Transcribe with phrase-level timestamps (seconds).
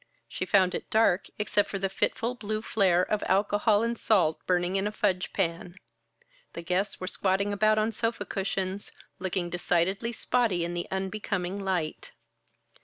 [0.27, 4.75] She found it dark, except for the fitful blue flare of alcohol and salt burning
[4.75, 5.75] in a fudge pan.
[6.53, 12.13] The guests were squatting about on sofa cushions, looking decidedly spotty in the unbecoming light.